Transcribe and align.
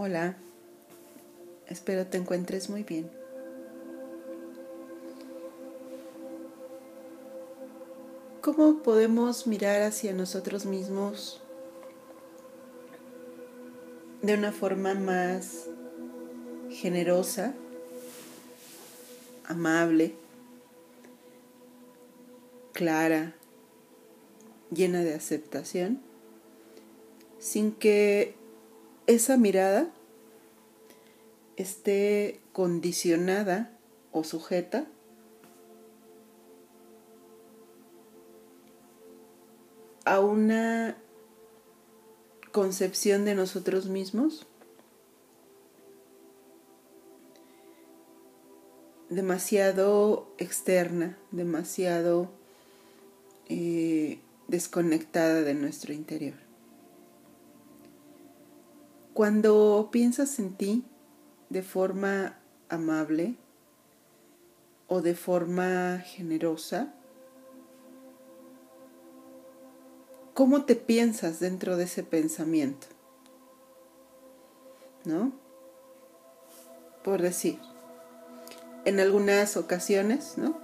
Hola, 0.00 0.36
espero 1.66 2.06
te 2.06 2.18
encuentres 2.18 2.70
muy 2.70 2.84
bien. 2.84 3.10
¿Cómo 8.40 8.80
podemos 8.84 9.48
mirar 9.48 9.82
hacia 9.82 10.12
nosotros 10.12 10.66
mismos 10.66 11.42
de 14.22 14.34
una 14.34 14.52
forma 14.52 14.94
más 14.94 15.66
generosa, 16.70 17.54
amable, 19.46 20.14
clara, 22.72 23.34
llena 24.70 25.00
de 25.00 25.14
aceptación, 25.14 26.00
sin 27.40 27.72
que 27.72 28.37
esa 29.08 29.38
mirada 29.38 29.90
esté 31.56 32.40
condicionada 32.52 33.76
o 34.12 34.22
sujeta 34.22 34.86
a 40.04 40.20
una 40.20 40.96
concepción 42.52 43.24
de 43.24 43.34
nosotros 43.34 43.86
mismos 43.86 44.46
demasiado 49.08 50.30
externa, 50.36 51.16
demasiado 51.30 52.30
eh, 53.48 54.20
desconectada 54.48 55.40
de 55.40 55.54
nuestro 55.54 55.94
interior. 55.94 56.47
Cuando 59.18 59.88
piensas 59.90 60.38
en 60.38 60.54
ti 60.54 60.84
de 61.48 61.64
forma 61.64 62.38
amable 62.68 63.34
o 64.86 65.02
de 65.02 65.16
forma 65.16 65.98
generosa, 66.06 66.94
¿cómo 70.34 70.66
te 70.66 70.76
piensas 70.76 71.40
dentro 71.40 71.76
de 71.76 71.82
ese 71.82 72.04
pensamiento? 72.04 72.86
¿No? 75.04 75.32
Por 77.02 77.20
decir, 77.20 77.58
en 78.84 79.00
algunas 79.00 79.56
ocasiones, 79.56 80.38
¿no? 80.38 80.56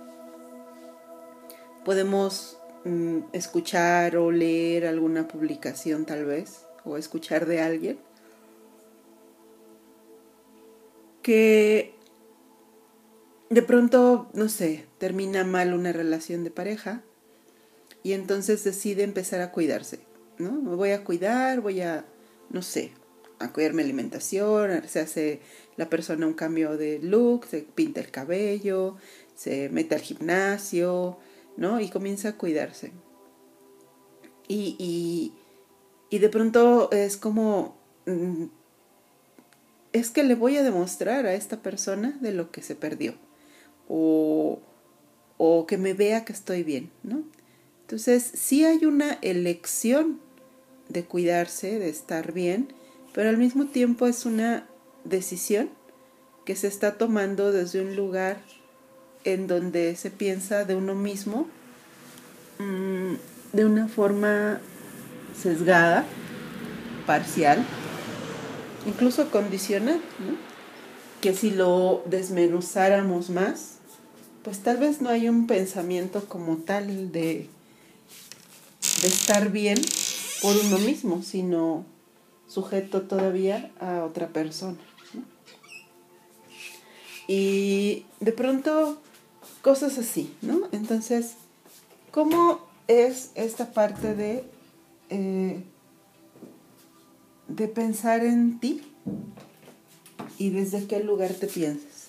Podemos 1.85 2.57
mm, 2.85 3.19
escuchar 3.33 4.17
o 4.17 4.31
leer 4.31 4.87
alguna 4.87 5.27
publicación 5.27 6.05
tal 6.05 6.25
vez, 6.25 6.67
o 6.85 6.97
escuchar 6.97 7.47
de 7.47 7.61
alguien 7.61 8.14
que 11.25 11.95
de 13.49 13.63
pronto, 13.63 14.29
no 14.35 14.49
sé, 14.49 14.85
termina 14.99 15.43
mal 15.43 15.73
una 15.73 15.91
relación 15.91 16.45
de 16.45 16.51
pareja 16.51 17.03
y 18.03 18.13
entonces 18.13 18.63
decide 18.63 19.03
empezar 19.05 19.41
a 19.41 19.51
cuidarse, 19.51 20.01
¿no? 20.39 20.53
Me 20.53 20.77
voy 20.77 20.91
a 20.91 21.03
cuidar, 21.03 21.63
voy 21.63 21.81
a, 21.81 22.05
no 22.51 22.61
sé, 22.61 22.93
a 23.39 23.53
cuidar 23.53 23.73
mi 23.73 23.83
alimentación, 23.83 24.87
se 24.87 25.01
hace 25.01 25.41
la 25.77 25.89
persona 25.89 26.27
un 26.27 26.35
cambio 26.35 26.77
de 26.77 26.99
look, 27.01 27.47
se 27.47 27.63
pinta 27.63 28.03
el 28.03 28.11
cabello, 28.11 28.97
se 29.35 29.71
mete 29.71 29.95
al 29.95 30.03
gimnasio, 30.03 31.19
¿no? 31.57 31.81
Y 31.81 31.89
comienza 31.89 32.29
a 32.29 32.37
cuidarse. 32.37 32.93
Y, 34.47 34.77
y, 34.79 35.33
y 36.11 36.19
de 36.19 36.29
pronto 36.29 36.91
es 36.93 37.17
como, 37.17 37.79
mm, 38.05 38.45
es 39.95 40.11
que 40.11 40.25
le 40.25 40.35
voy 40.35 40.57
a 40.57 40.65
demostrar 40.65 41.25
a 41.25 41.35
esta 41.35 41.63
persona 41.63 42.19
de 42.21 42.33
lo 42.33 42.51
que 42.51 42.63
se 42.63 42.75
perdió. 42.75 43.15
O, 43.89 44.59
o 45.39 45.67
que 45.67 45.79
me 45.79 45.95
vea 45.95 46.25
que 46.25 46.33
estoy 46.33 46.65
bien, 46.65 46.91
¿no? 47.05 47.23
Entonces, 47.83 48.29
sí 48.35 48.65
hay 48.65 48.87
una 48.87 49.19
elección 49.23 50.21
de 50.89 51.05
cuidarse, 51.05 51.79
de 51.79 51.89
estar 51.89 52.33
bien, 52.33 52.73
pero 53.13 53.29
al 53.29 53.37
mismo 53.37 53.67
tiempo 53.67 54.09
es 54.09 54.27
una 54.27 54.67
decisión 55.05 55.71
que 56.45 56.57
se 56.57 56.67
está 56.67 56.99
tomando 56.99 57.53
desde 57.53 57.81
un 57.81 57.95
lugar 57.95 58.39
en 59.23 59.47
donde 59.47 59.95
se 59.95 60.11
piensa 60.11 60.65
de 60.65 60.75
uno 60.75 60.97
mismo 60.97 61.47
mm, 62.59 63.15
de 63.53 63.65
una 63.65 63.87
forma 63.87 64.61
sesgada, 65.41 66.05
parcial, 67.07 67.65
incluso 68.87 69.31
condicional, 69.31 70.01
que 71.21 71.35
si 71.35 71.51
lo 71.51 72.03
desmenuzáramos 72.07 73.31
más, 73.31 73.79
pues 74.43 74.61
tal 74.61 74.77
vez 74.77 75.01
no 75.01 75.09
hay 75.09 75.29
un 75.29 75.47
pensamiento 75.47 76.27
como 76.27 76.59
tal 76.59 77.11
de, 77.13 77.49
de 79.03 79.09
estar 79.09 79.51
bien 79.51 79.81
por 80.43 80.55
uno 80.57 80.79
mismo, 80.79 81.23
sino 81.23 81.87
sujeto 82.47 83.03
todavía 83.03 83.71
a 83.81 84.05
otra 84.05 84.29
persona. 84.29 84.79
Y 87.27 88.05
de 88.21 88.33
pronto 88.33 89.01
cosas 89.63 89.97
así, 89.97 90.31
¿no? 90.43 90.69
Entonces, 90.73 91.37
¿cómo 92.11 92.61
es 92.87 93.31
esta 93.35 93.73
parte 93.73 94.15
de 94.15 94.45
eh, 95.09 95.63
de 97.49 97.69
pensar 97.69 98.25
en 98.25 98.59
ti 98.59 98.83
y 100.39 100.51
desde 100.51 100.87
qué 100.87 101.03
lugar 101.03 101.33
te 101.35 101.47
piensas. 101.47 102.09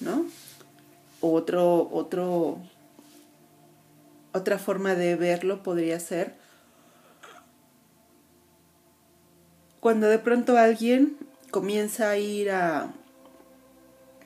¿No? 0.00 0.26
Otro, 1.20 1.88
otro, 1.92 2.58
otra 4.32 4.58
forma 4.58 4.94
de 4.94 5.16
verlo 5.16 5.62
podría 5.62 5.98
ser 5.98 6.36
cuando 9.80 10.08
de 10.08 10.18
pronto 10.18 10.56
alguien 10.56 11.16
comienza 11.50 12.10
a 12.10 12.18
ir 12.18 12.50
a, 12.50 12.92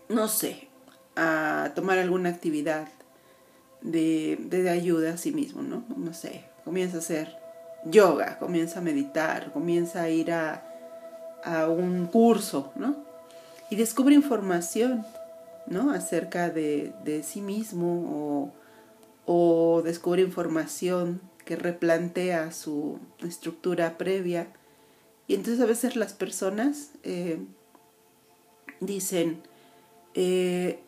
no 0.08 0.28
sé, 0.28 0.68
a 1.16 1.72
tomar 1.74 1.98
alguna 1.98 2.30
actividad 2.30 2.88
de, 3.80 4.38
de 4.40 4.70
ayuda 4.70 5.14
a 5.14 5.16
sí 5.18 5.32
mismo, 5.32 5.62
¿no? 5.62 5.84
No 5.96 6.14
sé, 6.14 6.44
comienza 6.64 6.96
a 6.96 7.00
hacer 7.00 7.41
yoga, 7.84 8.38
comienza 8.38 8.78
a 8.78 8.82
meditar, 8.82 9.52
comienza 9.52 10.02
a 10.02 10.10
ir 10.10 10.32
a, 10.32 10.68
un 11.68 12.06
curso, 12.06 12.72
¿no? 12.76 12.96
Y 13.68 13.74
descubre 13.74 14.14
información, 14.14 15.04
¿no? 15.66 15.90
Acerca 15.90 16.50
de, 16.50 17.22
sí 17.24 17.40
mismo 17.40 18.52
o, 19.26 19.74
o 19.76 19.82
descubre 19.82 20.22
información 20.22 21.20
que 21.44 21.56
replantea 21.56 22.52
su 22.52 22.98
estructura 23.20 23.98
previa. 23.98 24.48
Y 25.26 25.34
entonces 25.34 25.60
a 25.60 25.66
veces 25.66 25.96
las 25.96 26.12
personas 26.12 26.90
eh, 27.02 27.40
dicen, 28.80 29.42
eh, 30.14 30.80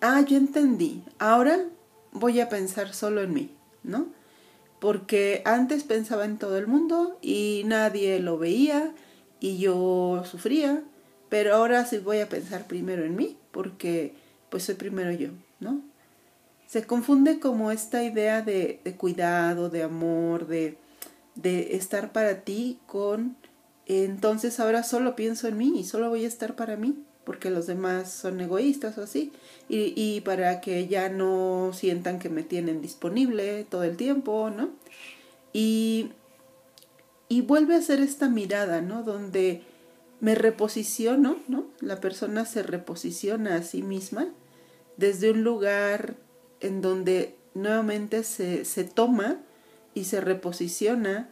ah, 0.00 0.22
yo 0.22 0.36
entendí, 0.36 1.04
ahora 1.18 1.60
voy 2.12 2.40
a 2.40 2.48
pensar 2.48 2.94
solo 2.94 3.22
en 3.22 3.34
mí, 3.34 3.50
¿no? 3.82 4.17
Porque 4.80 5.42
antes 5.44 5.84
pensaba 5.84 6.24
en 6.24 6.38
todo 6.38 6.58
el 6.58 6.66
mundo 6.66 7.18
y 7.20 7.62
nadie 7.66 8.20
lo 8.20 8.38
veía 8.38 8.92
y 9.40 9.58
yo 9.58 10.22
sufría, 10.24 10.82
pero 11.28 11.54
ahora 11.54 11.84
sí 11.84 11.98
voy 11.98 12.20
a 12.20 12.28
pensar 12.28 12.66
primero 12.66 13.04
en 13.04 13.16
mí, 13.16 13.36
porque 13.50 14.14
pues 14.50 14.64
soy 14.64 14.76
primero 14.76 15.12
yo, 15.12 15.28
¿no? 15.60 15.80
Se 16.66 16.84
confunde 16.84 17.40
como 17.40 17.70
esta 17.70 18.02
idea 18.02 18.42
de, 18.42 18.80
cuidado, 18.98 19.70
de 19.70 19.82
amor, 19.82 20.46
de, 20.46 20.76
de 21.34 21.76
estar 21.76 22.12
para 22.12 22.42
ti 22.42 22.78
con 22.86 23.36
entonces 23.86 24.60
ahora 24.60 24.82
solo 24.82 25.16
pienso 25.16 25.48
en 25.48 25.56
mí 25.56 25.72
y 25.80 25.84
solo 25.84 26.10
voy 26.10 26.24
a 26.24 26.28
estar 26.28 26.56
para 26.56 26.76
mí 26.76 26.94
porque 27.28 27.50
los 27.50 27.66
demás 27.66 28.10
son 28.10 28.40
egoístas 28.40 28.96
o 28.96 29.02
así, 29.02 29.32
y, 29.68 29.92
y, 29.94 30.22
para 30.22 30.62
que 30.62 30.88
ya 30.88 31.10
no 31.10 31.72
sientan 31.74 32.18
que 32.18 32.30
me 32.30 32.42
tienen 32.42 32.80
disponible 32.80 33.66
todo 33.68 33.82
el 33.82 33.98
tiempo, 33.98 34.48
¿no? 34.48 34.70
Y, 35.52 36.12
y 37.28 37.42
vuelve 37.42 37.74
a 37.74 37.82
ser 37.82 38.00
esta 38.00 38.30
mirada, 38.30 38.80
¿no? 38.80 39.02
Donde 39.02 39.60
me 40.20 40.36
reposiciono, 40.36 41.36
¿no? 41.48 41.66
La 41.80 42.00
persona 42.00 42.46
se 42.46 42.62
reposiciona 42.62 43.56
a 43.56 43.62
sí 43.62 43.82
misma 43.82 44.28
desde 44.96 45.30
un 45.30 45.44
lugar 45.44 46.14
en 46.60 46.80
donde 46.80 47.34
nuevamente 47.52 48.24
se, 48.24 48.64
se 48.64 48.84
toma 48.84 49.36
y 49.92 50.04
se 50.04 50.22
reposiciona 50.22 51.28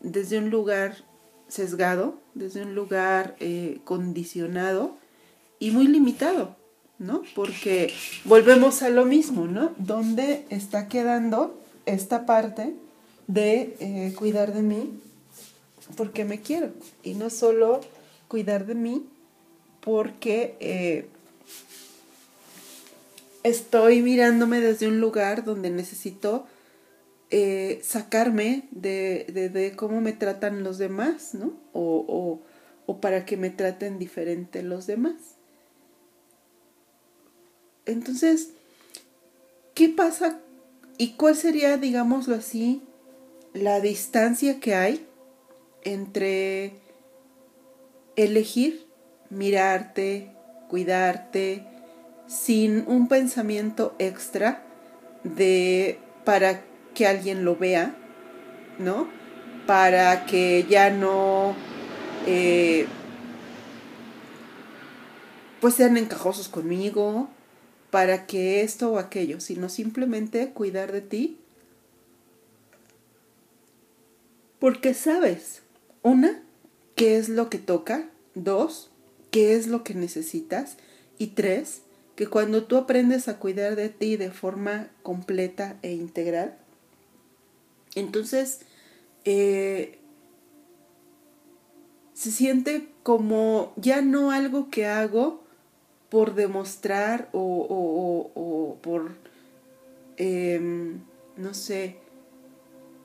desde 0.00 0.38
un 0.38 0.48
lugar 0.48 1.04
sesgado, 1.48 2.18
desde 2.32 2.62
un 2.62 2.74
lugar 2.74 3.36
eh, 3.40 3.82
condicionado 3.84 5.03
y 5.58 5.70
muy 5.70 5.88
limitado, 5.88 6.56
¿no? 6.98 7.22
Porque 7.34 7.92
volvemos 8.24 8.82
a 8.82 8.88
lo 8.88 9.04
mismo, 9.04 9.46
¿no? 9.46 9.72
¿Dónde 9.78 10.46
está 10.50 10.88
quedando 10.88 11.60
esta 11.86 12.26
parte 12.26 12.74
de 13.26 13.76
eh, 13.80 14.14
cuidar 14.16 14.52
de 14.52 14.62
mí 14.62 15.00
porque 15.96 16.24
me 16.24 16.40
quiero. 16.40 16.72
Y 17.02 17.14
no 17.14 17.30
solo 17.30 17.80
cuidar 18.28 18.66
de 18.66 18.74
mí 18.74 19.06
porque 19.80 20.56
eh, 20.60 21.06
estoy 23.42 24.02
mirándome 24.02 24.60
desde 24.60 24.88
un 24.88 25.00
lugar 25.00 25.44
donde 25.44 25.70
necesito 25.70 26.46
eh, 27.30 27.80
sacarme 27.82 28.68
de, 28.70 29.50
de, 29.52 29.76
cómo 29.76 30.00
me 30.00 30.12
tratan 30.12 30.62
los 30.62 30.78
demás, 30.78 31.34
¿no? 31.34 31.52
O, 31.72 32.40
o 32.86 33.00
para 33.00 33.24
que 33.24 33.36
me 33.36 33.50
traten 33.50 33.98
diferente 33.98 34.62
los 34.62 34.86
demás. 34.86 35.33
Entonces, 37.86 38.50
¿qué 39.74 39.88
pasa 39.88 40.38
y 40.96 41.12
cuál 41.12 41.36
sería, 41.36 41.76
digámoslo 41.76 42.34
así, 42.34 42.82
la 43.52 43.80
distancia 43.80 44.60
que 44.60 44.74
hay 44.74 45.06
entre 45.82 46.74
elegir, 48.16 48.86
mirarte, 49.30 50.30
cuidarte, 50.68 51.66
sin 52.26 52.84
un 52.86 53.08
pensamiento 53.08 53.94
extra 53.98 54.62
de 55.24 55.98
para 56.24 56.62
que 56.94 57.06
alguien 57.06 57.44
lo 57.44 57.56
vea, 57.56 57.94
¿no? 58.78 59.08
Para 59.66 60.26
que 60.26 60.64
ya 60.68 60.90
no 60.90 61.54
eh, 62.26 62.86
pues 65.60 65.74
sean 65.74 65.96
encajosos 65.96 66.48
conmigo, 66.48 67.28
para 67.94 68.26
que 68.26 68.62
esto 68.62 68.90
o 68.90 68.98
aquello, 68.98 69.38
sino 69.38 69.68
simplemente 69.68 70.50
cuidar 70.50 70.90
de 70.90 71.00
ti. 71.00 71.38
Porque 74.58 74.94
sabes, 74.94 75.62
una, 76.02 76.42
qué 76.96 77.18
es 77.18 77.28
lo 77.28 77.48
que 77.48 77.58
toca, 77.58 78.10
dos, 78.34 78.90
qué 79.30 79.54
es 79.54 79.68
lo 79.68 79.84
que 79.84 79.94
necesitas 79.94 80.76
y 81.18 81.28
tres, 81.28 81.82
que 82.16 82.26
cuando 82.26 82.64
tú 82.64 82.78
aprendes 82.78 83.28
a 83.28 83.38
cuidar 83.38 83.76
de 83.76 83.90
ti 83.90 84.16
de 84.16 84.32
forma 84.32 84.90
completa 85.04 85.78
e 85.82 85.92
integral, 85.92 86.58
entonces 87.94 88.62
eh, 89.24 90.00
se 92.12 92.32
siente 92.32 92.88
como 93.04 93.72
ya 93.76 94.02
no 94.02 94.32
algo 94.32 94.68
que 94.68 94.84
hago 94.84 95.43
por 96.14 96.36
demostrar 96.36 97.28
o, 97.32 98.78
por, 98.82 99.16
em, 100.16 101.00
no 101.36 101.54
sé, 101.54 101.96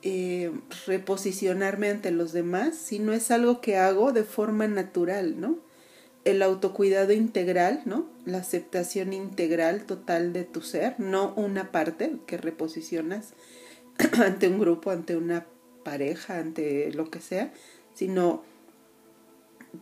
em, 0.02 0.60
reposicionarme 0.86 1.90
ante 1.90 2.12
los 2.12 2.30
demás, 2.32 2.76
sino 2.76 3.12
es 3.12 3.32
algo 3.32 3.60
que 3.60 3.76
hago 3.76 4.12
de 4.12 4.22
forma 4.22 4.68
natural, 4.68 5.40
¿no? 5.40 5.58
El 6.24 6.40
autocuidado 6.40 7.12
integral, 7.12 7.82
¿no? 7.84 8.06
La 8.26 8.38
aceptación 8.38 9.12
integral 9.12 9.86
total 9.86 10.32
de 10.32 10.44
tu 10.44 10.60
ser, 10.60 10.94
no 11.00 11.34
una 11.34 11.72
parte 11.72 12.12
que 12.28 12.36
reposicionas 12.36 13.34
ante 14.24 14.46
un 14.46 14.60
grupo, 14.60 14.92
ante 14.92 15.16
una 15.16 15.48
pareja, 15.82 16.38
ante 16.38 16.92
lo 16.92 17.10
que 17.10 17.20
sea, 17.20 17.52
sino 17.92 18.44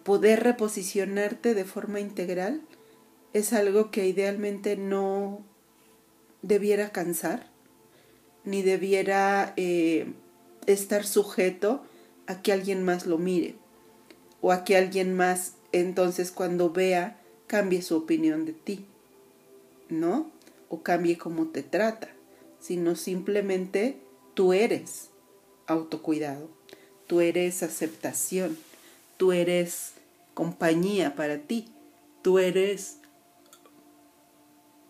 poder 0.02 0.42
reposicionarte 0.44 1.52
de 1.52 1.66
forma 1.66 2.00
integral 2.00 2.62
es 3.38 3.52
algo 3.52 3.90
que 3.90 4.06
idealmente 4.06 4.76
no 4.76 5.44
debiera 6.42 6.90
cansar, 6.90 7.50
ni 8.44 8.62
debiera 8.62 9.54
eh, 9.56 10.12
estar 10.66 11.06
sujeto 11.06 11.82
a 12.26 12.42
que 12.42 12.52
alguien 12.52 12.84
más 12.84 13.06
lo 13.06 13.18
mire, 13.18 13.56
o 14.40 14.52
a 14.52 14.64
que 14.64 14.76
alguien 14.76 15.16
más 15.16 15.54
entonces 15.72 16.30
cuando 16.30 16.70
vea 16.70 17.20
cambie 17.46 17.82
su 17.82 17.96
opinión 17.96 18.44
de 18.44 18.52
ti, 18.52 18.86
¿no? 19.88 20.30
O 20.68 20.82
cambie 20.82 21.18
cómo 21.18 21.48
te 21.48 21.62
trata, 21.62 22.08
sino 22.60 22.94
simplemente 22.94 23.98
tú 24.34 24.52
eres 24.52 25.08
autocuidado, 25.66 26.48
tú 27.06 27.20
eres 27.20 27.62
aceptación, 27.62 28.58
tú 29.16 29.32
eres 29.32 29.92
compañía 30.34 31.16
para 31.16 31.38
ti, 31.38 31.68
tú 32.22 32.38
eres 32.38 32.97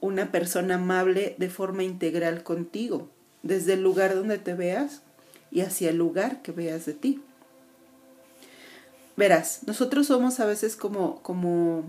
una 0.00 0.30
persona 0.30 0.76
amable 0.76 1.34
de 1.38 1.50
forma 1.50 1.82
integral 1.82 2.42
contigo, 2.42 3.08
desde 3.42 3.74
el 3.74 3.82
lugar 3.82 4.14
donde 4.14 4.38
te 4.38 4.54
veas 4.54 5.02
y 5.50 5.62
hacia 5.62 5.90
el 5.90 5.96
lugar 5.96 6.42
que 6.42 6.52
veas 6.52 6.86
de 6.86 6.94
ti. 6.94 7.22
Verás, 9.16 9.60
nosotros 9.66 10.06
somos 10.06 10.38
a 10.38 10.46
veces 10.46 10.76
como, 10.76 11.20
como, 11.22 11.84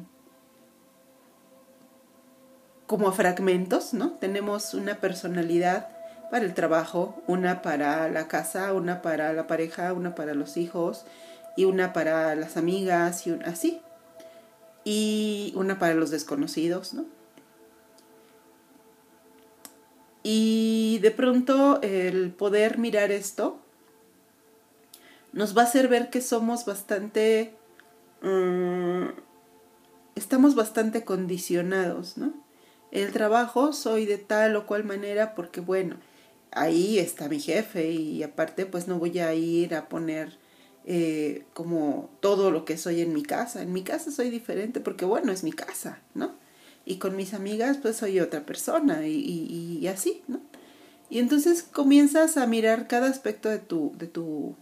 como 2.87 3.11
fragmentos, 3.11 3.93
¿no? 3.93 4.13
Tenemos 4.13 4.73
una 4.73 4.95
personalidad 4.95 5.89
para 6.31 6.45
el 6.45 6.53
trabajo, 6.53 7.21
una 7.27 7.61
para 7.61 8.09
la 8.09 8.27
casa, 8.27 8.73
una 8.73 9.01
para 9.03 9.33
la 9.33 9.45
pareja, 9.45 9.93
una 9.93 10.15
para 10.15 10.33
los 10.33 10.57
hijos 10.57 11.05
y 11.55 11.65
una 11.65 11.93
para 11.93 12.33
las 12.35 12.57
amigas 12.57 13.27
y 13.27 13.39
así. 13.45 13.81
Y 14.83 15.53
una 15.55 15.77
para 15.77 15.93
los 15.93 16.09
desconocidos, 16.09 16.93
¿no? 16.93 17.18
Y 20.31 20.99
de 20.99 21.09
pronto 21.09 21.81
el 21.81 22.29
poder 22.29 22.77
mirar 22.77 23.11
esto 23.11 23.57
nos 25.33 25.57
va 25.57 25.63
a 25.63 25.65
hacer 25.65 25.87
ver 25.87 26.11
que 26.11 26.21
somos 26.21 26.65
bastante... 26.65 27.55
Mm, 28.21 29.05
estamos 30.13 30.53
bastante 30.53 31.03
condicionados, 31.03 32.19
¿no? 32.19 32.31
El 32.91 33.11
trabajo 33.11 33.73
soy 33.73 34.05
de 34.05 34.19
tal 34.19 34.55
o 34.55 34.67
cual 34.67 34.83
manera 34.83 35.33
porque, 35.33 35.61
bueno, 35.61 35.95
ahí 36.51 36.99
está 36.99 37.27
mi 37.27 37.39
jefe 37.39 37.89
y 37.89 38.21
aparte 38.21 38.67
pues 38.67 38.87
no 38.87 38.99
voy 38.99 39.17
a 39.17 39.33
ir 39.33 39.73
a 39.73 39.89
poner 39.89 40.37
eh, 40.85 41.43
como 41.55 42.11
todo 42.19 42.51
lo 42.51 42.65
que 42.65 42.77
soy 42.77 43.01
en 43.01 43.15
mi 43.15 43.23
casa. 43.23 43.63
En 43.63 43.73
mi 43.73 43.81
casa 43.81 44.11
soy 44.11 44.29
diferente 44.29 44.79
porque, 44.79 45.05
bueno, 45.05 45.31
es 45.31 45.43
mi 45.43 45.53
casa, 45.53 45.97
¿no? 46.13 46.38
Y 46.89 46.97
con 46.97 47.15
mis 47.15 47.35
amigas 47.35 47.77
pues 47.77 47.97
soy 47.97 48.19
otra 48.19 48.47
persona 48.47 49.05
y, 49.05 49.87
así, 49.87 50.23
¿no? 50.27 50.41
Y 51.07 51.19
entonces 51.19 51.61
comienzas 51.61 52.35
a 52.35 52.47
mirar 52.47 52.87
cada 52.87 53.07
aspecto 53.07 53.47
de 53.47 53.59
tu, 53.59 53.93
de 53.95 54.07
tu, 54.07 54.55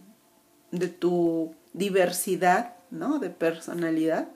de 0.70 0.88
tu 0.88 1.54
diversidad, 1.72 2.74
¿no? 2.90 3.18
De 3.18 3.30
personalidad. 3.30 4.28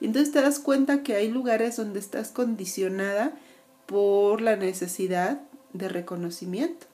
Y 0.00 0.06
entonces 0.06 0.32
te 0.32 0.40
das 0.40 0.60
cuenta 0.60 1.02
que 1.02 1.16
hay 1.16 1.28
lugares 1.28 1.76
donde 1.76 1.98
estás 1.98 2.30
condicionada 2.30 3.32
por 3.86 4.40
la 4.40 4.54
necesidad 4.54 5.40
de 5.72 5.88
reconocimiento. 5.88 6.86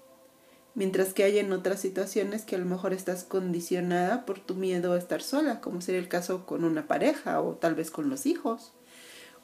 Mientras 0.75 1.13
que 1.13 1.25
hay 1.25 1.39
en 1.39 1.53
otras 1.53 1.79
situaciones 1.79 2.47
que 2.47 2.57
a 2.57 2.59
lo 2.59 2.65
mejor 2.65 2.95
estás 2.95 3.23
condicionada 3.23 4.25
por 4.25 4.41
tu 4.41 4.55
miedo 4.55 4.95
a 4.95 4.99
estar 4.99 5.21
sola, 5.21 5.61
como 5.61 5.83
sería 5.83 6.01
el 6.01 6.09
caso 6.09 6.47
con 6.47 6.65
una 6.65 6.87
pareja 6.87 7.43
o 7.43 7.57
tal 7.57 7.75
vez 7.75 7.91
con 7.91 8.09
los 8.09 8.25
hijos 8.25 8.73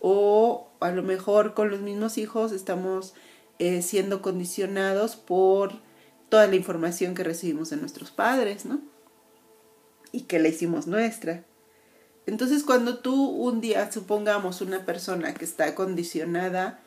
o 0.06 0.68
a 0.80 0.90
lo 0.90 1.02
mejor 1.02 1.54
con 1.54 1.70
los 1.70 1.80
mismos 1.80 2.18
hijos 2.18 2.52
estamos 2.52 3.14
eh, 3.58 3.80
siendo 3.80 4.20
condicionados 4.20 5.16
por 5.16 5.80
toda 6.28 6.46
la 6.46 6.56
información 6.56 7.14
que 7.14 7.24
recibimos 7.24 7.70
de 7.70 7.78
nuestros 7.78 8.10
padres, 8.10 8.66
¿no? 8.66 8.82
Y 10.12 10.24
que 10.24 10.38
la 10.38 10.48
hicimos 10.48 10.86
nuestra. 10.86 11.42
Entonces 12.26 12.64
cuando 12.64 12.98
tú 12.98 13.14
un 13.14 13.62
día, 13.62 13.90
supongamos 13.90 14.60
una 14.60 14.84
persona 14.84 15.32
que 15.32 15.46
está 15.46 15.74
condicionada 15.74 16.80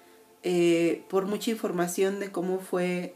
eh, 0.44 1.04
por 1.10 1.26
mucha 1.26 1.50
información 1.50 2.20
de 2.20 2.32
cómo 2.32 2.60
fue 2.60 3.16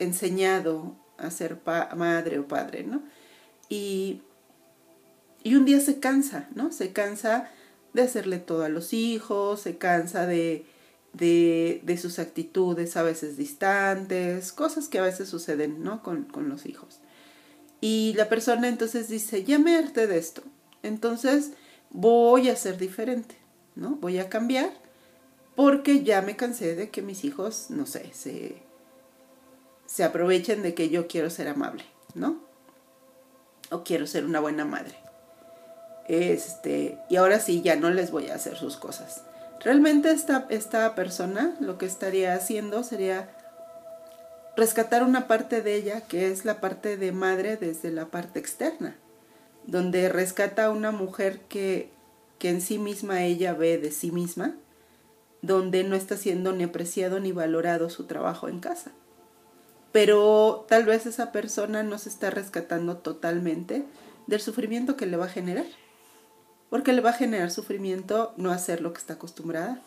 enseñado 0.00 0.96
a 1.16 1.30
ser 1.30 1.60
madre 1.96 2.40
o 2.40 2.48
padre, 2.48 2.82
¿no? 2.82 3.02
Y, 3.68 4.20
y 5.44 5.54
un 5.54 5.64
día 5.64 5.78
se 5.78 6.00
cansa, 6.00 6.48
¿no? 6.56 6.72
Se 6.72 6.92
cansa 6.92 7.52
de 7.98 8.06
hacerle 8.06 8.38
todo 8.38 8.64
a 8.64 8.68
los 8.68 8.92
hijos, 8.92 9.60
se 9.60 9.76
cansa 9.76 10.26
de, 10.26 10.64
de, 11.12 11.98
sus 12.00 12.18
actitudes 12.18 12.96
a 12.96 13.02
veces 13.02 13.36
distantes, 13.36 14.52
cosas 14.52 14.88
que 14.88 14.98
a 14.98 15.02
veces 15.02 15.28
suceden, 15.28 15.82
¿no? 15.82 16.02
Con, 16.02 16.24
con 16.24 16.48
los 16.48 16.66
hijos. 16.66 17.00
Y 17.80 18.14
la 18.16 18.28
persona 18.28 18.68
entonces 18.68 19.08
dice, 19.08 19.44
ya 19.44 19.58
me 19.58 19.76
harté 19.76 20.06
de 20.06 20.18
esto, 20.18 20.42
entonces 20.82 21.52
voy 21.90 22.48
a 22.48 22.56
ser 22.56 22.78
diferente, 22.78 23.36
¿no? 23.74 23.96
Voy 23.96 24.18
a 24.18 24.28
cambiar 24.28 24.72
porque 25.56 26.04
ya 26.04 26.22
me 26.22 26.36
cansé 26.36 26.76
de 26.76 26.90
que 26.90 27.02
mis 27.02 27.24
hijos, 27.24 27.66
no 27.68 27.84
sé, 27.86 28.10
se, 28.12 28.62
se 29.86 30.04
aprovechen 30.04 30.62
de 30.62 30.74
que 30.74 30.88
yo 30.88 31.08
quiero 31.08 31.30
ser 31.30 31.48
amable, 31.48 31.84
¿no? 32.14 32.40
O 33.70 33.82
quiero 33.82 34.06
ser 34.06 34.24
una 34.24 34.40
buena 34.40 34.64
madre. 34.64 35.07
Este, 36.08 36.98
y 37.10 37.16
ahora 37.16 37.38
sí, 37.38 37.60
ya 37.62 37.76
no 37.76 37.90
les 37.90 38.10
voy 38.10 38.28
a 38.28 38.34
hacer 38.34 38.56
sus 38.56 38.76
cosas. 38.76 39.22
Realmente 39.60 40.10
esta, 40.10 40.46
esta 40.48 40.94
persona 40.94 41.54
lo 41.60 41.78
que 41.78 41.86
estaría 41.86 42.34
haciendo 42.34 42.82
sería 42.82 43.28
rescatar 44.56 45.02
una 45.02 45.28
parte 45.28 45.62
de 45.62 45.74
ella 45.74 46.00
que 46.00 46.30
es 46.30 46.44
la 46.44 46.60
parte 46.60 46.96
de 46.96 47.12
madre 47.12 47.56
desde 47.56 47.90
la 47.90 48.06
parte 48.06 48.38
externa, 48.38 48.96
donde 49.66 50.08
rescata 50.08 50.64
a 50.64 50.70
una 50.70 50.92
mujer 50.92 51.40
que, 51.48 51.90
que 52.38 52.48
en 52.48 52.60
sí 52.60 52.78
misma 52.78 53.22
ella 53.24 53.52
ve 53.52 53.78
de 53.78 53.90
sí 53.90 54.10
misma, 54.10 54.54
donde 55.42 55.84
no 55.84 55.94
está 55.94 56.16
siendo 56.16 56.52
ni 56.52 56.64
apreciado 56.64 57.20
ni 57.20 57.32
valorado 57.32 57.90
su 57.90 58.06
trabajo 58.06 58.48
en 58.48 58.60
casa. 58.60 58.92
Pero 59.92 60.66
tal 60.68 60.84
vez 60.84 61.06
esa 61.06 61.32
persona 61.32 61.82
no 61.82 61.98
se 61.98 62.08
está 62.08 62.30
rescatando 62.30 62.96
totalmente 62.98 63.84
del 64.26 64.40
sufrimiento 64.40 64.96
que 64.96 65.06
le 65.06 65.16
va 65.16 65.26
a 65.26 65.30
generar. 65.30 65.66
Porque 66.70 66.92
le 66.92 67.00
va 67.00 67.10
a 67.10 67.14
generar 67.14 67.50
sufrimiento 67.50 68.32
no 68.36 68.50
hacer 68.50 68.80
lo 68.80 68.92
que 68.92 68.98
está 68.98 69.14
acostumbrada. 69.14 69.80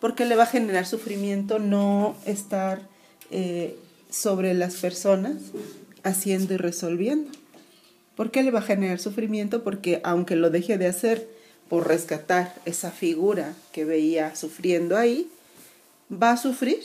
Porque 0.00 0.24
le 0.24 0.36
va 0.36 0.44
a 0.44 0.46
generar 0.46 0.86
sufrimiento 0.86 1.58
no 1.58 2.16
estar 2.24 2.82
eh, 3.30 3.76
sobre 4.10 4.54
las 4.54 4.76
personas 4.76 5.36
haciendo 6.04 6.54
y 6.54 6.56
resolviendo. 6.56 7.30
¿Por 8.14 8.30
qué 8.30 8.42
le 8.42 8.50
va 8.50 8.60
a 8.60 8.62
generar 8.62 8.98
sufrimiento? 8.98 9.64
Porque 9.64 10.00
aunque 10.04 10.36
lo 10.36 10.50
deje 10.50 10.78
de 10.78 10.86
hacer 10.86 11.28
por 11.68 11.86
rescatar 11.86 12.54
esa 12.64 12.90
figura 12.90 13.54
que 13.72 13.84
veía 13.84 14.34
sufriendo 14.34 14.96
ahí, 14.96 15.30
va 16.10 16.32
a 16.32 16.36
sufrir 16.36 16.80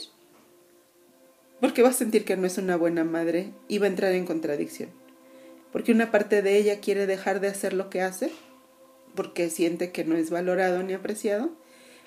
porque 1.60 1.82
va 1.82 1.88
a 1.88 1.94
sentir 1.94 2.26
que 2.26 2.36
no 2.36 2.46
es 2.46 2.58
una 2.58 2.76
buena 2.76 3.04
madre 3.04 3.48
y 3.68 3.78
va 3.78 3.86
a 3.86 3.88
entrar 3.88 4.12
en 4.12 4.26
contradicción. 4.26 4.90
Porque 5.72 5.92
una 5.92 6.10
parte 6.10 6.42
de 6.42 6.58
ella 6.58 6.80
quiere 6.80 7.06
dejar 7.06 7.40
de 7.40 7.48
hacer 7.48 7.72
lo 7.72 7.88
que 7.88 8.02
hace 8.02 8.30
porque 9.14 9.50
siente 9.50 9.92
que 9.92 10.04
no 10.04 10.16
es 10.16 10.30
valorado 10.30 10.82
ni 10.82 10.92
apreciado, 10.92 11.50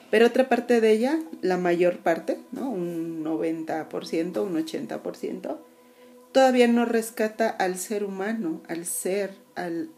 pero 0.09 0.27
otra 0.27 0.47
parte 0.47 0.79
de 0.79 0.91
ella, 0.91 1.19
la 1.41 1.57
mayor 1.57 1.99
parte, 1.99 2.39
¿no? 2.51 2.69
un 2.69 3.23
90%, 3.23 4.43
un 4.43 4.65
80%, 4.65 5.57
todavía 6.31 6.67
no 6.67 6.85
rescata 6.85 7.49
al 7.49 7.77
ser 7.77 8.03
humano, 8.03 8.61
al 8.67 8.85
ser, 8.85 9.35
al, 9.55 9.89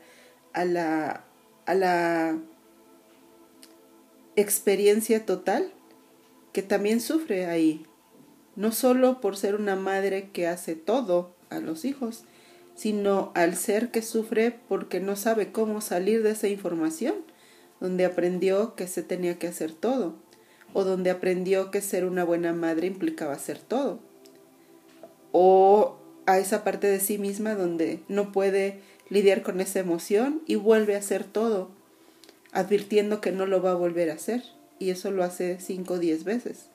a, 0.54 0.66
la, 0.66 1.26
a 1.66 1.76
la 1.76 2.38
experiencia 4.36 5.26
total 5.26 5.72
que 6.54 6.64
también 6.64 7.02
sufre 7.02 7.46
ahí. 7.46 7.86
No 8.56 8.72
solo 8.72 9.22
por 9.22 9.38
ser 9.38 9.56
una 9.56 9.76
madre 9.76 10.32
que 10.32 10.48
hace 10.48 10.76
todo 10.76 11.36
a 11.50 11.60
los 11.60 11.86
hijos, 11.86 12.24
sino 12.80 13.34
al 13.36 13.58
ser 13.58 13.92
que 13.92 14.02
sufre 14.02 14.58
porque 14.70 15.02
no 15.02 15.18
sabe 15.18 15.52
cómo 15.52 15.82
salir 15.82 16.24
de 16.24 16.32
esa 16.32 16.48
información, 16.48 17.14
donde 17.82 18.06
aprendió 18.06 18.74
que 18.76 18.88
se 18.88 19.04
tenía 19.04 19.38
que 19.38 19.48
hacer 19.48 19.74
todo, 19.74 20.16
o 20.72 20.86
donde 20.86 21.10
aprendió 21.10 21.72
que 21.72 21.82
ser 21.82 22.06
una 22.06 22.24
buena 22.24 22.54
madre 22.54 22.88
implicaba 22.88 23.34
hacer 23.34 23.60
todo, 23.60 24.00
o 25.34 25.98
a 26.26 26.40
esa 26.40 26.64
parte 26.64 26.88
de 26.88 27.02
sí 27.02 27.18
misma 27.18 27.54
donde 27.54 28.00
no 28.08 28.32
puede 28.32 28.80
lidiar 29.10 29.42
con 29.42 29.60
esa 29.60 29.80
emoción 29.80 30.42
y 30.46 30.56
vuelve 30.56 30.96
a 30.96 31.00
hacer 31.00 31.26
todo, 31.26 31.72
advirtiendo 32.54 33.20
que 33.20 33.34
no 33.34 33.46
lo 33.46 33.62
va 33.62 33.72
a 33.72 33.76
volver 33.76 34.10
a 34.10 34.14
hacer, 34.14 34.42
y 34.80 34.92
eso 34.92 35.12
lo 35.12 35.26
hace 35.26 35.60
cinco 35.60 35.96
o 35.96 36.00
diez 36.00 36.24
veces, 36.24 36.68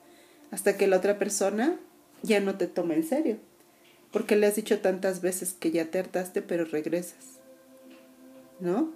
hasta 0.51 0.77
que 0.77 0.85
la 0.85 0.97
otra 0.97 1.17
persona 1.17 1.79
ya 2.21 2.39
no 2.41 2.59
te 2.59 2.67
toma 2.67 2.93
en 2.93 3.03
serio 3.03 3.39
porque 4.15 4.37
le 4.37 4.47
has 4.47 4.55
dicho 4.55 4.79
tantas 4.79 5.19
veces 5.19 5.57
que 5.59 5.71
ya 5.71 5.91
te 5.91 5.99
hartaste, 5.99 6.41
pero 6.41 6.63
regresas. 6.63 7.41
¿No? 8.61 8.93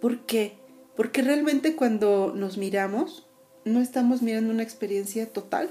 ¿Por 0.00 0.20
qué? 0.20 0.56
Porque 0.96 1.20
realmente 1.20 1.76
cuando 1.76 2.32
nos 2.34 2.56
miramos, 2.56 3.26
no 3.66 3.82
estamos 3.82 4.22
mirando 4.22 4.50
una 4.50 4.62
experiencia 4.62 5.30
total, 5.30 5.68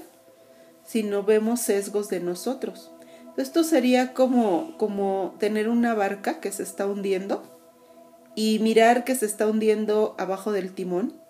sino 0.86 1.24
vemos 1.24 1.62
sesgos 1.62 2.08
de 2.10 2.20
nosotros. 2.20 2.92
Esto 3.36 3.64
sería 3.64 4.14
como, 4.14 4.78
como 4.78 5.34
tener 5.40 5.68
una 5.68 5.94
barca 5.94 6.38
que 6.38 6.52
se 6.52 6.62
está 6.62 6.86
hundiendo 6.86 7.42
y 8.36 8.60
mirar 8.60 9.02
que 9.02 9.16
se 9.16 9.26
está 9.26 9.48
hundiendo 9.48 10.14
abajo 10.16 10.52
del 10.52 10.72
timón 10.74 11.20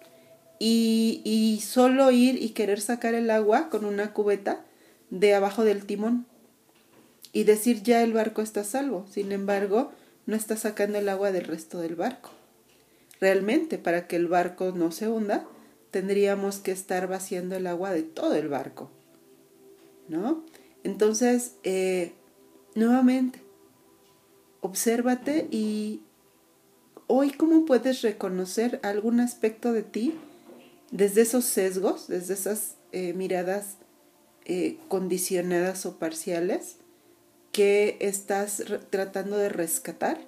y, 0.58 1.22
y 1.24 1.62
solo 1.62 2.10
ir 2.10 2.36
y 2.42 2.50
querer 2.50 2.82
sacar 2.82 3.14
el 3.14 3.30
agua 3.30 3.70
con 3.70 3.86
una 3.86 4.12
cubeta 4.12 4.62
de 5.08 5.32
abajo 5.32 5.64
del 5.64 5.86
timón 5.86 6.26
y 7.34 7.42
decir 7.44 7.82
ya 7.82 8.02
el 8.02 8.14
barco 8.14 8.40
está 8.40 8.64
salvo. 8.64 9.04
Sin 9.10 9.32
embargo, 9.32 9.90
no 10.24 10.36
está 10.36 10.56
sacando 10.56 10.98
el 10.98 11.08
agua 11.10 11.32
del 11.32 11.44
resto 11.44 11.80
del 11.80 11.96
barco. 11.96 12.30
Realmente, 13.20 13.76
para 13.76 14.06
que 14.06 14.16
el 14.16 14.28
barco 14.28 14.72
no 14.74 14.92
se 14.92 15.08
hunda, 15.08 15.44
tendríamos 15.90 16.58
que 16.58 16.70
estar 16.70 17.08
vaciando 17.08 17.56
el 17.56 17.66
agua 17.66 17.90
de 17.90 18.04
todo 18.04 18.34
el 18.36 18.48
barco. 18.48 18.88
¿No? 20.08 20.44
Entonces, 20.84 21.56
eh, 21.64 22.12
nuevamente, 22.76 23.42
obsérvate 24.60 25.48
y 25.50 26.02
hoy 27.08 27.32
cómo 27.32 27.64
puedes 27.64 28.02
reconocer 28.02 28.78
algún 28.84 29.18
aspecto 29.18 29.72
de 29.72 29.82
ti 29.82 30.14
desde 30.92 31.22
esos 31.22 31.44
sesgos, 31.44 32.06
desde 32.06 32.34
esas 32.34 32.76
eh, 32.92 33.12
miradas 33.12 33.78
eh, 34.44 34.78
condicionadas 34.88 35.84
o 35.84 35.98
parciales 35.98 36.76
que 37.54 37.98
estás 38.00 38.64
tratando 38.90 39.38
de 39.38 39.48
rescatar, 39.48 40.18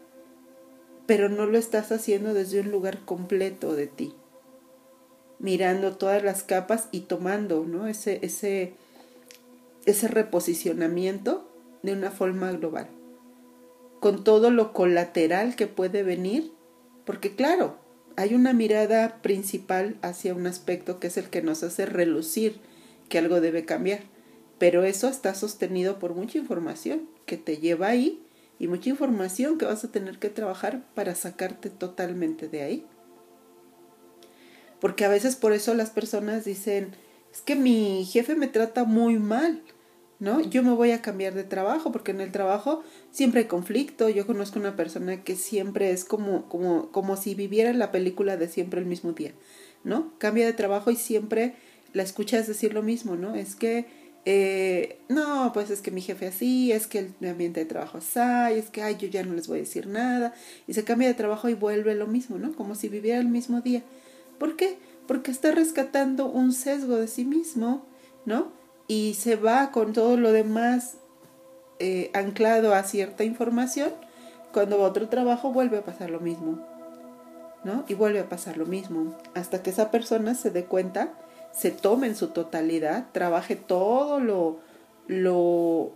pero 1.06 1.28
no 1.28 1.46
lo 1.46 1.58
estás 1.58 1.90
haciendo 1.90 2.34
desde 2.34 2.60
un 2.60 2.70
lugar 2.70 3.00
completo 3.04 3.74
de 3.74 3.88
ti, 3.88 4.14
mirando 5.40 5.96
todas 5.96 6.22
las 6.22 6.44
capas 6.44 6.86
y 6.92 7.00
tomando 7.00 7.64
¿no? 7.66 7.88
ese, 7.88 8.20
ese, 8.22 8.74
ese 9.86 10.06
reposicionamiento 10.06 11.50
de 11.82 11.94
una 11.94 12.12
forma 12.12 12.52
global, 12.52 12.86
con 13.98 14.22
todo 14.22 14.52
lo 14.52 14.72
colateral 14.72 15.56
que 15.56 15.66
puede 15.66 16.04
venir, 16.04 16.52
porque 17.04 17.34
claro, 17.34 17.76
hay 18.14 18.36
una 18.36 18.52
mirada 18.52 19.20
principal 19.20 19.96
hacia 20.00 20.32
un 20.32 20.46
aspecto 20.46 21.00
que 21.00 21.08
es 21.08 21.16
el 21.16 21.28
que 21.28 21.42
nos 21.42 21.64
hace 21.64 21.86
relucir 21.86 22.60
que 23.08 23.18
algo 23.18 23.40
debe 23.40 23.64
cambiar, 23.64 24.02
pero 24.60 24.84
eso 24.84 25.08
está 25.08 25.34
sostenido 25.34 25.98
por 25.98 26.14
mucha 26.14 26.38
información 26.38 27.15
que 27.26 27.36
te 27.36 27.58
lleva 27.58 27.88
ahí 27.88 28.22
y 28.58 28.68
mucha 28.68 28.88
información 28.88 29.58
que 29.58 29.66
vas 29.66 29.84
a 29.84 29.92
tener 29.92 30.18
que 30.18 30.30
trabajar 30.30 30.82
para 30.94 31.14
sacarte 31.14 31.68
totalmente 31.68 32.48
de 32.48 32.62
ahí. 32.62 32.86
Porque 34.80 35.04
a 35.04 35.08
veces 35.08 35.36
por 35.36 35.52
eso 35.52 35.74
las 35.74 35.90
personas 35.90 36.44
dicen, 36.44 36.92
es 37.32 37.40
que 37.40 37.56
mi 37.56 38.04
jefe 38.04 38.34
me 38.34 38.46
trata 38.46 38.84
muy 38.84 39.18
mal, 39.18 39.62
¿no? 40.18 40.40
Yo 40.40 40.62
me 40.62 40.72
voy 40.72 40.92
a 40.92 41.02
cambiar 41.02 41.34
de 41.34 41.44
trabajo 41.44 41.92
porque 41.92 42.12
en 42.12 42.20
el 42.20 42.32
trabajo 42.32 42.82
siempre 43.10 43.40
hay 43.40 43.46
conflicto. 43.46 44.08
Yo 44.08 44.26
conozco 44.26 44.58
una 44.58 44.76
persona 44.76 45.22
que 45.22 45.36
siempre 45.36 45.90
es 45.90 46.04
como, 46.04 46.48
como, 46.48 46.90
como 46.92 47.16
si 47.16 47.34
viviera 47.34 47.72
la 47.72 47.92
película 47.92 48.36
de 48.36 48.48
siempre 48.48 48.80
el 48.80 48.86
mismo 48.86 49.12
día, 49.12 49.32
¿no? 49.84 50.12
Cambia 50.18 50.46
de 50.46 50.52
trabajo 50.52 50.90
y 50.90 50.96
siempre 50.96 51.56
la 51.92 52.02
escuchas 52.02 52.46
decir 52.46 52.74
lo 52.74 52.82
mismo, 52.82 53.16
¿no? 53.16 53.34
Es 53.34 53.56
que 53.56 53.86
eh, 54.28 54.98
no, 55.08 55.52
pues 55.54 55.70
es 55.70 55.80
que 55.80 55.92
mi 55.92 56.00
jefe 56.00 56.26
así, 56.26 56.72
es 56.72 56.88
que 56.88 56.98
el 56.98 57.28
ambiente 57.28 57.60
de 57.60 57.66
trabajo 57.66 57.98
así, 57.98 58.58
es 58.58 58.70
que, 58.70 58.82
ay, 58.82 58.96
yo 58.98 59.06
ya 59.06 59.22
no 59.22 59.32
les 59.34 59.46
voy 59.46 59.58
a 59.58 59.60
decir 59.60 59.86
nada, 59.86 60.34
y 60.66 60.74
se 60.74 60.82
cambia 60.82 61.06
de 61.06 61.14
trabajo 61.14 61.48
y 61.48 61.54
vuelve 61.54 61.94
lo 61.94 62.08
mismo, 62.08 62.36
¿no? 62.36 62.52
Como 62.52 62.74
si 62.74 62.88
viviera 62.88 63.20
el 63.20 63.28
mismo 63.28 63.60
día. 63.60 63.84
¿Por 64.40 64.56
qué? 64.56 64.78
Porque 65.06 65.30
está 65.30 65.52
rescatando 65.52 66.26
un 66.26 66.52
sesgo 66.52 66.96
de 66.96 67.06
sí 67.06 67.24
mismo, 67.24 67.86
¿no? 68.24 68.50
Y 68.88 69.14
se 69.14 69.36
va 69.36 69.70
con 69.70 69.92
todo 69.92 70.16
lo 70.16 70.32
demás 70.32 70.96
eh, 71.78 72.10
anclado 72.12 72.74
a 72.74 72.82
cierta 72.82 73.22
información, 73.22 73.92
cuando 74.52 74.76
va 74.76 74.86
a 74.86 74.90
otro 74.90 75.08
trabajo 75.08 75.52
vuelve 75.52 75.78
a 75.78 75.84
pasar 75.84 76.10
lo 76.10 76.18
mismo, 76.18 76.66
¿no? 77.62 77.84
Y 77.86 77.94
vuelve 77.94 78.18
a 78.18 78.28
pasar 78.28 78.56
lo 78.56 78.66
mismo, 78.66 79.16
hasta 79.34 79.62
que 79.62 79.70
esa 79.70 79.92
persona 79.92 80.34
se 80.34 80.50
dé 80.50 80.64
cuenta 80.64 81.12
se 81.56 81.70
tome 81.70 82.06
en 82.06 82.16
su 82.16 82.28
totalidad, 82.28 83.10
trabaje 83.12 83.56
todo 83.56 84.20
lo, 84.20 84.58
lo, 85.06 85.92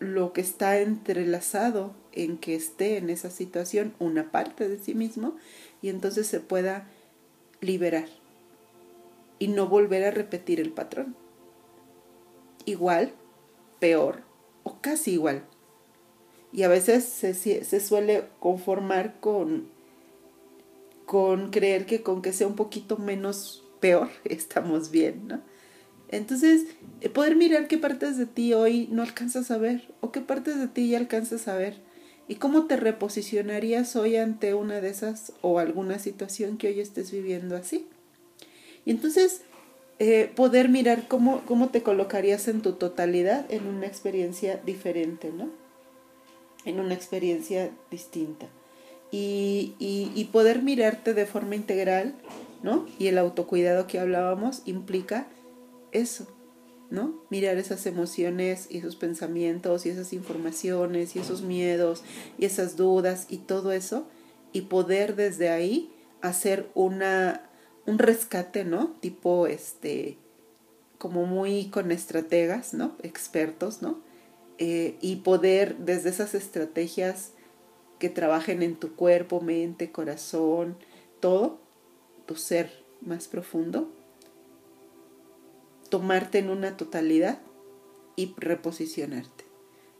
lo 0.00 0.32
que 0.32 0.40
está 0.40 0.80
entrelazado 0.80 1.94
en 2.12 2.36
que 2.36 2.56
esté 2.56 2.96
en 2.96 3.08
esa 3.08 3.30
situación 3.30 3.94
una 4.00 4.32
parte 4.32 4.68
de 4.68 4.78
sí 4.78 4.94
mismo 4.94 5.36
y 5.82 5.88
entonces 5.88 6.26
se 6.26 6.40
pueda 6.40 6.88
liberar 7.60 8.08
y 9.38 9.46
no 9.46 9.68
volver 9.68 10.02
a 10.02 10.10
repetir 10.10 10.58
el 10.58 10.72
patrón. 10.72 11.14
Igual, 12.64 13.12
peor 13.78 14.22
o 14.64 14.80
casi 14.80 15.12
igual. 15.12 15.44
Y 16.52 16.64
a 16.64 16.68
veces 16.68 17.04
se, 17.04 17.34
se 17.34 17.80
suele 17.80 18.24
conformar 18.40 19.20
con, 19.20 19.68
con 21.06 21.50
creer 21.50 21.86
que 21.86 22.02
con 22.02 22.20
que 22.20 22.32
sea 22.32 22.48
un 22.48 22.56
poquito 22.56 22.96
menos 22.96 23.67
peor, 23.80 24.08
estamos 24.24 24.90
bien, 24.90 25.28
¿no? 25.28 25.40
Entonces, 26.10 26.64
eh, 27.00 27.10
poder 27.10 27.36
mirar 27.36 27.68
qué 27.68 27.76
partes 27.76 28.16
de 28.16 28.26
ti 28.26 28.54
hoy 28.54 28.88
no 28.90 29.02
alcanzas 29.02 29.50
a 29.50 29.58
ver 29.58 29.88
o 30.00 30.10
qué 30.10 30.20
partes 30.20 30.58
de 30.58 30.66
ti 30.66 30.88
ya 30.88 30.98
alcanzas 30.98 31.48
a 31.48 31.56
ver 31.56 31.76
y 32.28 32.36
cómo 32.36 32.66
te 32.66 32.76
reposicionarías 32.76 33.94
hoy 33.96 34.16
ante 34.16 34.54
una 34.54 34.80
de 34.80 34.88
esas 34.88 35.32
o 35.42 35.58
alguna 35.58 35.98
situación 35.98 36.56
que 36.56 36.68
hoy 36.68 36.80
estés 36.80 37.10
viviendo 37.10 37.56
así. 37.56 37.86
Y 38.84 38.90
entonces, 38.90 39.42
eh, 39.98 40.30
poder 40.34 40.68
mirar 40.68 41.08
cómo, 41.08 41.42
cómo 41.44 41.68
te 41.70 41.82
colocarías 41.82 42.48
en 42.48 42.62
tu 42.62 42.72
totalidad 42.72 43.44
en 43.50 43.66
una 43.66 43.86
experiencia 43.86 44.60
diferente, 44.64 45.32
¿no? 45.32 45.50
En 46.64 46.80
una 46.80 46.94
experiencia 46.94 47.70
distinta. 47.90 48.48
Y, 49.10 50.28
poder 50.32 50.62
mirarte 50.62 51.14
de 51.14 51.26
forma 51.26 51.54
integral, 51.56 52.14
¿no? 52.62 52.86
Y 52.98 53.06
el 53.06 53.18
autocuidado 53.18 53.86
que 53.86 53.98
hablábamos 53.98 54.62
implica 54.66 55.26
eso, 55.92 56.26
¿no? 56.90 57.22
Mirar 57.30 57.56
esas 57.56 57.86
emociones 57.86 58.66
y 58.70 58.78
esos 58.78 58.96
pensamientos 58.96 59.86
y 59.86 59.90
esas 59.90 60.12
informaciones 60.12 61.16
y 61.16 61.20
esos 61.20 61.42
miedos 61.42 62.02
y 62.38 62.44
esas 62.44 62.76
dudas 62.76 63.26
y 63.28 63.38
todo 63.38 63.72
eso 63.72 64.06
y 64.52 64.62
poder 64.62 65.16
desde 65.16 65.48
ahí 65.48 65.90
hacer 66.20 66.68
una 66.74 67.42
un 67.86 67.98
rescate, 67.98 68.64
¿no? 68.64 68.96
Tipo 69.00 69.46
este 69.46 70.18
como 70.98 71.24
muy 71.24 71.66
con 71.70 71.90
estrategas, 71.90 72.74
¿no? 72.74 72.96
Expertos, 73.02 73.80
¿no? 73.80 74.00
Eh, 74.58 74.98
y 75.00 75.16
poder 75.16 75.76
desde 75.78 76.10
esas 76.10 76.34
estrategias 76.34 77.32
que 77.98 78.08
trabajen 78.08 78.62
en 78.62 78.76
tu 78.76 78.94
cuerpo, 78.94 79.40
mente, 79.40 79.90
corazón, 79.90 80.76
todo, 81.20 81.58
tu 82.26 82.36
ser 82.36 82.84
más 83.00 83.28
profundo, 83.28 83.90
tomarte 85.88 86.38
en 86.38 86.50
una 86.50 86.76
totalidad 86.76 87.40
y 88.16 88.34
reposicionarte, 88.36 89.44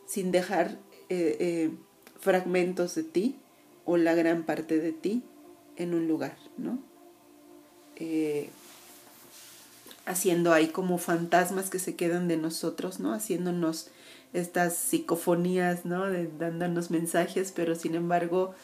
sin 0.06 0.30
dejar 0.30 0.78
eh, 1.08 1.36
eh, 1.40 1.70
fragmentos 2.18 2.94
de 2.94 3.04
ti 3.04 3.36
o 3.84 3.96
la 3.96 4.14
gran 4.14 4.44
parte 4.44 4.78
de 4.78 4.92
ti 4.92 5.22
en 5.76 5.94
un 5.94 6.08
lugar, 6.08 6.36
¿no? 6.56 6.78
Haciendo 10.08 10.54
ahí 10.54 10.68
como 10.68 10.96
fantasmas 10.96 11.68
que 11.68 11.78
se 11.78 11.94
quedan 11.94 12.28
de 12.28 12.38
nosotros, 12.38 12.98
¿no? 12.98 13.12
Haciéndonos 13.12 13.90
estas 14.32 14.74
psicofonías, 14.74 15.84
¿no? 15.84 16.04
Dándonos 16.38 16.90
mensajes, 16.90 17.52
pero 17.54 17.74
sin 17.74 17.94
embargo 17.94 18.54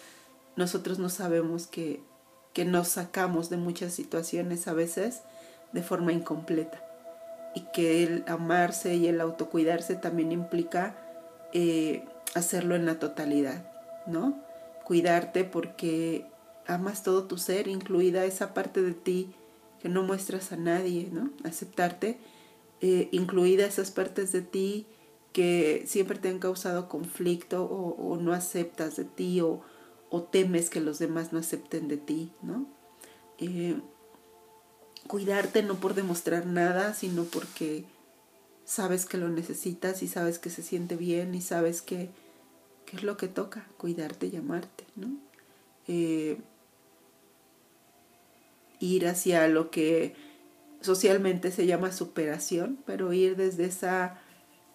nosotros 0.56 0.98
no 0.98 1.10
sabemos 1.10 1.66
que, 1.66 2.02
que 2.54 2.64
nos 2.64 2.88
sacamos 2.88 3.50
de 3.50 3.58
muchas 3.58 3.92
situaciones 3.92 4.66
a 4.68 4.72
veces 4.72 5.20
de 5.72 5.82
forma 5.82 6.12
incompleta 6.12 6.82
y 7.54 7.60
que 7.72 8.02
el 8.02 8.24
amarse 8.26 8.94
y 8.94 9.06
el 9.06 9.20
autocuidarse 9.20 9.96
también 9.96 10.32
implica 10.32 10.96
eh, 11.52 12.04
hacerlo 12.34 12.74
en 12.74 12.86
la 12.86 12.98
totalidad, 12.98 13.70
¿no? 14.06 14.42
Cuidarte 14.84 15.44
porque 15.44 16.26
amas 16.66 17.02
todo 17.02 17.24
tu 17.24 17.36
ser, 17.36 17.68
incluida 17.68 18.24
esa 18.24 18.54
parte 18.54 18.80
de 18.80 18.94
ti 18.94 19.34
que 19.84 19.90
no 19.90 20.02
muestras 20.02 20.50
a 20.50 20.56
nadie, 20.56 21.10
¿no? 21.12 21.30
Aceptarte, 21.44 22.16
eh, 22.80 23.10
incluida 23.12 23.66
esas 23.66 23.90
partes 23.90 24.32
de 24.32 24.40
ti 24.40 24.86
que 25.34 25.84
siempre 25.86 26.18
te 26.18 26.30
han 26.30 26.38
causado 26.38 26.88
conflicto 26.88 27.66
o, 27.66 28.16
no 28.16 28.32
aceptas 28.32 28.96
de 28.96 29.04
ti 29.04 29.42
o, 29.42 29.62
temes 30.32 30.70
que 30.70 30.80
los 30.80 30.98
demás 30.98 31.34
no 31.34 31.38
acepten 31.38 31.86
de 31.86 31.98
ti, 31.98 32.32
¿no? 32.40 32.66
Eh, 33.36 33.78
cuidarte 35.06 35.62
no 35.62 35.74
por 35.74 35.92
demostrar 35.92 36.46
nada, 36.46 36.94
sino 36.94 37.24
porque 37.24 37.84
sabes 38.64 39.04
que 39.04 39.18
lo 39.18 39.28
necesitas 39.28 40.02
y 40.02 40.08
sabes 40.08 40.38
que 40.38 40.48
se 40.48 40.62
siente 40.62 40.96
bien 40.96 41.34
y 41.34 41.42
sabes 41.42 41.82
que, 41.82 42.08
es 42.90 43.02
lo 43.02 43.18
que 43.18 43.28
toca, 43.28 43.68
cuidarte 43.76 44.28
y 44.28 44.36
amarte, 44.36 44.86
¿no? 44.96 45.08
Eh, 45.88 46.38
ir 48.84 49.06
hacia 49.06 49.48
lo 49.48 49.70
que 49.70 50.14
socialmente 50.80 51.50
se 51.50 51.66
llama 51.66 51.92
superación, 51.92 52.78
pero 52.84 53.12
ir 53.12 53.36
desde, 53.36 53.64
esa, 53.64 54.20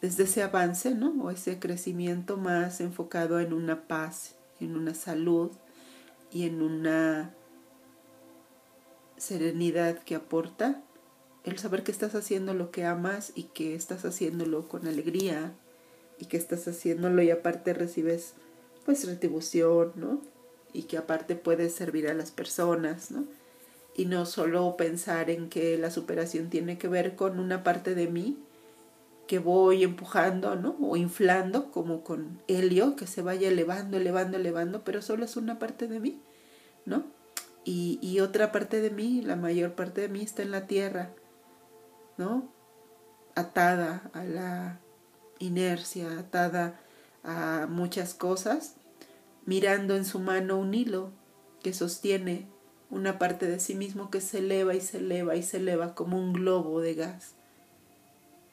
desde 0.02 0.24
ese 0.24 0.42
avance, 0.42 0.96
¿no? 0.96 1.12
O 1.24 1.30
ese 1.30 1.60
crecimiento 1.60 2.38
más 2.38 2.82
enfocado 2.82 3.40
en 3.40 3.54
una 3.54 3.88
paz, 3.88 4.36
en 4.60 4.76
una 4.76 4.96
salud 4.96 5.52
y 6.32 6.46
en 6.46 6.62
una 6.62 7.34
serenidad 9.18 10.00
que 10.00 10.16
aporta 10.16 10.82
el 11.44 11.58
saber 11.58 11.84
que 11.84 11.92
estás 11.92 12.16
haciendo 12.16 12.54
lo 12.54 12.72
que 12.72 12.86
amas 12.86 13.32
y 13.36 13.44
que 13.44 13.76
estás 13.76 14.06
haciéndolo 14.06 14.68
con 14.68 14.88
alegría 14.88 15.54
y 16.18 16.26
que 16.26 16.38
estás 16.38 16.68
haciéndolo 16.68 17.22
y 17.22 17.32
aparte 17.32 17.74
recibes 17.74 18.34
pues 18.86 19.06
retribución, 19.06 19.94
¿no? 19.96 20.22
Y 20.74 20.84
que 20.84 20.98
aparte 20.98 21.36
puedes 21.36 21.74
servir 21.74 22.08
a 22.08 22.14
las 22.14 22.32
personas, 22.32 23.12
¿no? 23.12 23.26
Y 24.00 24.06
no 24.06 24.26
solo 24.26 24.78
pensar 24.78 25.30
en 25.30 25.50
que 25.50 25.78
la 25.78 25.92
superación 25.92 26.50
tiene 26.50 26.78
que 26.78 26.88
ver 26.88 27.18
con 27.18 27.38
una 27.38 27.66
parte 27.66 27.96
de 27.96 28.08
mí 28.08 28.38
que 29.28 29.40
voy 29.40 29.84
empujando, 29.84 30.56
¿no? 30.56 30.78
O 30.80 30.96
inflando, 30.96 31.70
como 31.70 32.02
con 32.02 32.42
helio, 32.48 32.96
que 32.96 33.08
se 33.08 33.22
vaya 33.22 33.50
elevando, 33.50 33.98
elevando, 33.98 34.38
elevando, 34.38 34.86
pero 34.86 35.02
solo 35.02 35.26
es 35.26 35.36
una 35.36 35.60
parte 35.60 35.90
de 35.90 36.00
mí, 36.00 36.22
¿no? 36.86 37.04
Y, 37.66 38.00
y 38.02 38.22
otra 38.22 38.54
parte 38.54 38.80
de 38.80 38.90
mí, 38.90 39.22
la 39.22 39.36
mayor 39.36 39.74
parte 39.74 40.00
de 40.00 40.08
mí 40.08 40.22
está 40.22 40.44
en 40.44 40.52
la 40.52 40.66
tierra, 40.66 41.12
¿no? 42.18 42.50
Atada 43.36 44.10
a 44.14 44.24
la 44.24 44.80
inercia, 45.40 46.20
atada 46.20 46.80
a 47.24 47.68
muchas 47.70 48.14
cosas, 48.14 48.76
mirando 49.46 49.98
en 49.98 50.06
su 50.06 50.20
mano 50.20 50.58
un 50.58 50.74
hilo 50.74 51.12
que 51.62 51.74
sostiene 51.74 52.48
una 52.90 53.20
parte 53.20 53.48
de 53.48 53.60
sí 53.60 53.76
mismo 53.76 54.10
que 54.10 54.22
se 54.22 54.40
eleva 54.40 54.76
y 54.76 54.82
se 54.82 54.98
eleva 54.98 55.36
y 55.36 55.44
se 55.44 55.58
eleva 55.58 55.96
como 55.96 56.18
un 56.18 56.34
globo 56.34 56.82
de 56.82 56.96
gas, 56.96 57.36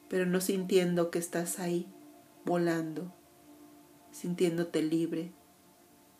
pero 0.09 0.25
no 0.25 0.41
sintiendo 0.41 1.09
que 1.11 1.19
estás 1.19 1.59
ahí, 1.59 1.87
volando, 2.45 3.13
sintiéndote 4.11 4.81
libre, 4.81 5.31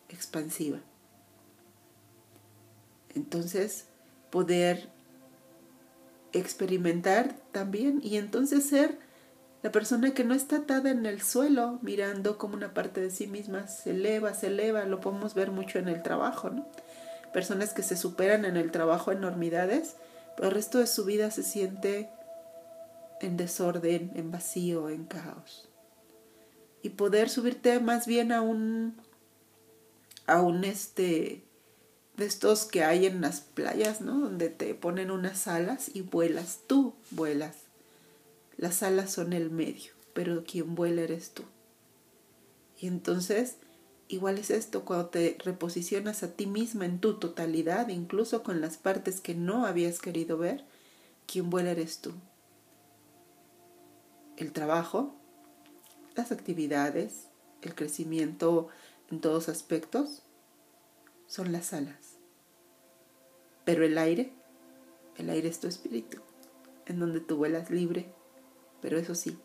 expansiva. 0.08 0.80
Entonces, 3.14 3.86
poder 4.30 4.90
experimentar 6.32 7.36
también 7.52 8.00
y 8.02 8.16
entonces 8.16 8.66
ser 8.66 8.98
la 9.62 9.72
persona 9.72 10.14
que 10.14 10.24
no 10.24 10.34
está 10.34 10.58
atada 10.58 10.90
en 10.90 11.04
el 11.04 11.20
suelo, 11.20 11.78
mirando 11.82 12.38
como 12.38 12.54
una 12.54 12.74
parte 12.74 13.00
de 13.00 13.10
sí 13.10 13.26
misma 13.26 13.66
se 13.66 13.90
eleva, 13.90 14.34
se 14.34 14.48
eleva, 14.48 14.84
lo 14.84 15.00
podemos 15.00 15.34
ver 15.34 15.50
mucho 15.50 15.78
en 15.78 15.88
el 15.88 16.02
trabajo, 16.02 16.50
¿no? 16.50 16.68
Personas 17.32 17.72
que 17.72 17.82
se 17.82 17.96
superan 17.96 18.44
en 18.44 18.56
el 18.56 18.70
trabajo 18.70 19.12
enormidades, 19.12 19.96
pero 20.36 20.48
el 20.48 20.54
resto 20.54 20.78
de 20.78 20.86
su 20.86 21.04
vida 21.04 21.30
se 21.30 21.42
siente 21.42 22.08
en 23.20 23.36
desorden, 23.36 24.12
en 24.14 24.30
vacío, 24.30 24.88
en 24.88 25.04
caos. 25.04 25.68
Y 26.82 26.90
poder 26.90 27.28
subirte 27.28 27.80
más 27.80 28.06
bien 28.06 28.32
a 28.32 28.40
un 28.40 28.96
a 30.26 30.42
un 30.42 30.64
este 30.64 31.42
de 32.16 32.26
estos 32.26 32.64
que 32.64 32.84
hay 32.84 33.06
en 33.06 33.20
las 33.20 33.40
playas, 33.40 34.00
¿no? 34.00 34.18
Donde 34.20 34.50
te 34.50 34.74
ponen 34.74 35.10
unas 35.10 35.48
alas 35.48 35.90
y 35.94 36.02
vuelas, 36.02 36.60
tú 36.66 36.94
vuelas. 37.10 37.56
Las 38.56 38.82
alas 38.82 39.12
son 39.12 39.32
el 39.32 39.50
medio, 39.50 39.92
pero 40.14 40.44
quien 40.44 40.74
vuela 40.74 41.02
eres 41.02 41.30
tú. 41.30 41.44
Y 42.78 42.88
entonces 42.88 43.56
Igual 44.10 44.38
es 44.38 44.50
esto, 44.50 44.86
cuando 44.86 45.10
te 45.10 45.36
reposicionas 45.44 46.22
a 46.22 46.32
ti 46.32 46.46
misma 46.46 46.86
en 46.86 46.98
tu 46.98 47.18
totalidad, 47.18 47.88
incluso 47.88 48.42
con 48.42 48.62
las 48.62 48.78
partes 48.78 49.20
que 49.20 49.34
no 49.34 49.66
habías 49.66 50.00
querido 50.00 50.38
ver, 50.38 50.64
quien 51.26 51.50
vuela 51.50 51.72
eres 51.72 52.00
tú. 52.00 52.12
El 54.38 54.52
trabajo, 54.52 55.14
las 56.14 56.32
actividades, 56.32 57.28
el 57.60 57.74
crecimiento 57.74 58.68
en 59.10 59.20
todos 59.20 59.50
aspectos, 59.50 60.22
son 61.26 61.52
las 61.52 61.74
alas. 61.74 62.16
Pero 63.66 63.84
el 63.84 63.98
aire, 63.98 64.32
el 65.18 65.28
aire 65.28 65.48
es 65.48 65.60
tu 65.60 65.66
espíritu, 65.66 66.18
en 66.86 66.98
donde 66.98 67.20
tú 67.20 67.36
vuelas 67.36 67.68
libre, 67.68 68.10
pero 68.80 68.96
eso 68.96 69.14
sí, 69.14 69.38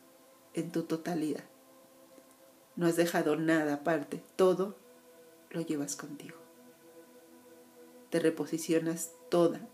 en 0.53 0.71
tu 0.71 0.83
totalidad. 0.83 1.43
No 2.75 2.87
has 2.87 2.95
dejado 2.95 3.35
nada 3.35 3.75
aparte, 3.75 4.23
todo 4.35 4.75
lo 5.51 5.61
llevas 5.61 5.95
contigo. 5.95 6.37
Te 8.09 8.19
reposicionas 8.19 9.11
toda, 9.29 9.67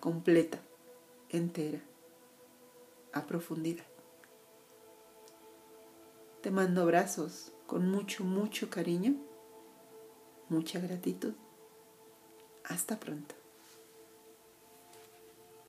completa, 0.00 0.60
entera, 1.28 1.80
a 3.12 3.26
profundidad. 3.26 3.86
Te 6.42 6.50
mando 6.50 6.82
abrazos 6.82 7.52
con 7.66 7.90
mucho, 7.90 8.24
mucho 8.24 8.68
cariño, 8.70 9.16
mucha 10.48 10.80
gratitud. 10.80 11.34
Hasta 12.64 12.98
pronto. 12.98 13.41